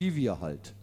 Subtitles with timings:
[0.00, 0.74] wie wir halt.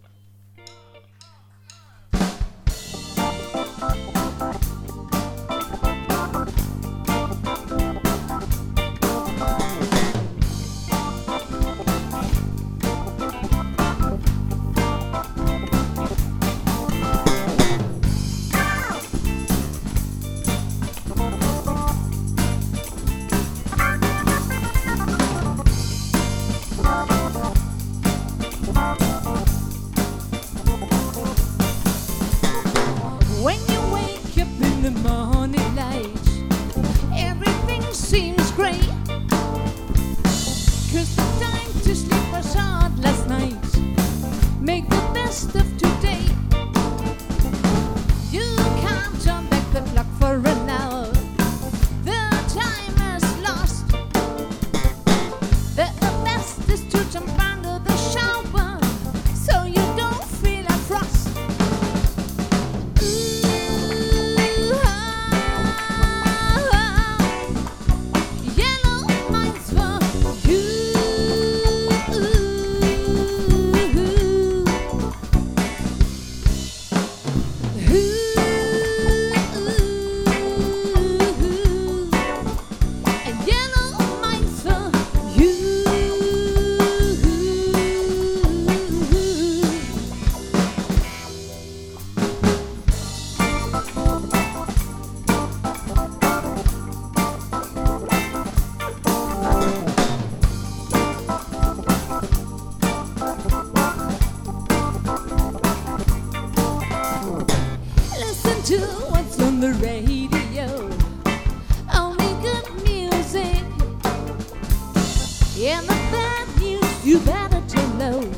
[117.15, 118.29] you better to know,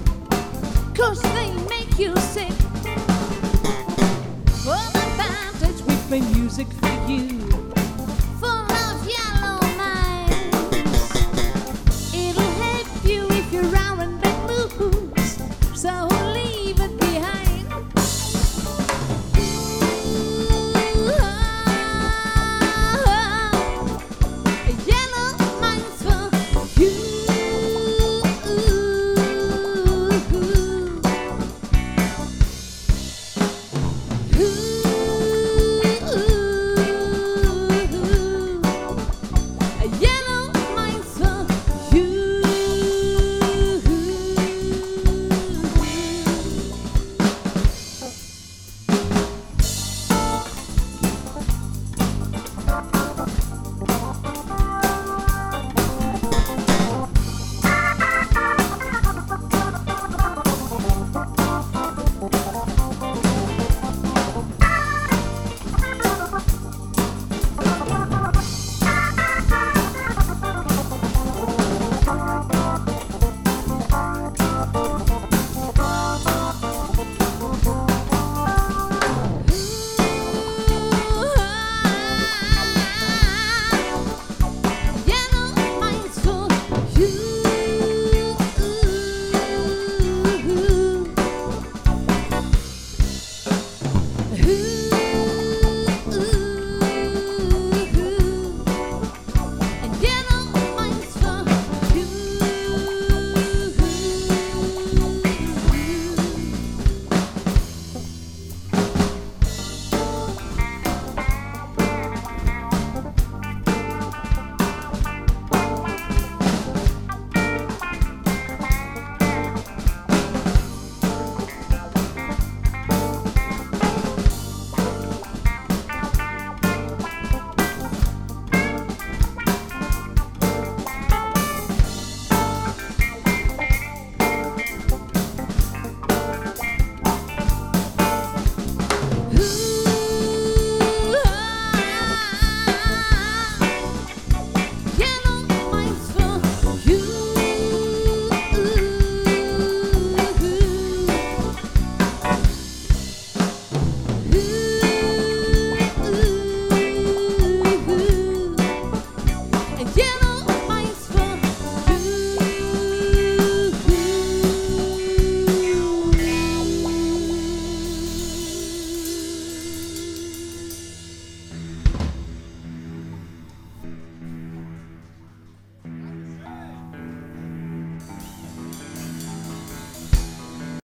[0.93, 2.53] cause they make you sick.
[4.63, 7.46] Well, the fountains weep music for you.